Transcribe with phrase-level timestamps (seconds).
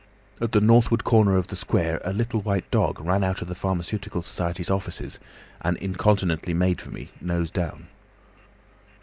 [0.41, 3.53] At the northward corner of the Square a little white dog ran out of the
[3.53, 5.19] Pharmaceutical Society's offices,
[5.61, 7.85] and incontinently made for me, nose down.